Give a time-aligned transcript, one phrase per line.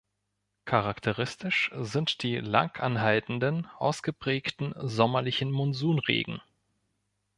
[0.65, 6.41] Charakteristisch sind die langanhaltenden ausgeprägten sommerlichen Monsunregen.